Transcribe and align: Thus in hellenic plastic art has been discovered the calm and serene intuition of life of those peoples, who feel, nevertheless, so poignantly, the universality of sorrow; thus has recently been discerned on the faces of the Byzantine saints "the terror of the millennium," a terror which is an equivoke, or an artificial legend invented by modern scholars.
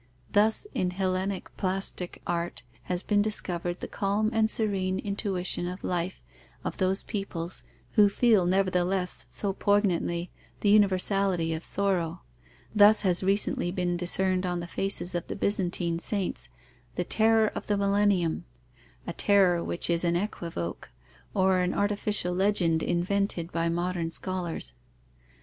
Thus 0.31 0.65
in 0.73 0.89
hellenic 0.89 1.55
plastic 1.57 2.23
art 2.25 2.63
has 2.85 3.03
been 3.03 3.21
discovered 3.21 3.81
the 3.81 3.87
calm 3.87 4.31
and 4.33 4.49
serene 4.49 4.97
intuition 4.97 5.67
of 5.67 5.83
life 5.83 6.23
of 6.63 6.77
those 6.77 7.03
peoples, 7.03 7.61
who 7.91 8.09
feel, 8.09 8.47
nevertheless, 8.47 9.27
so 9.29 9.53
poignantly, 9.53 10.31
the 10.61 10.71
universality 10.71 11.53
of 11.53 11.63
sorrow; 11.63 12.21
thus 12.73 13.01
has 13.01 13.21
recently 13.21 13.69
been 13.69 13.95
discerned 13.95 14.43
on 14.43 14.59
the 14.59 14.65
faces 14.65 15.13
of 15.13 15.27
the 15.27 15.35
Byzantine 15.35 15.99
saints 15.99 16.49
"the 16.95 17.03
terror 17.03 17.49
of 17.49 17.67
the 17.67 17.77
millennium," 17.77 18.45
a 19.05 19.13
terror 19.13 19.63
which 19.63 19.87
is 19.87 20.03
an 20.03 20.15
equivoke, 20.15 20.85
or 21.35 21.59
an 21.59 21.75
artificial 21.75 22.33
legend 22.33 22.81
invented 22.81 23.51
by 23.51 23.69
modern 23.69 24.09
scholars. 24.09 24.73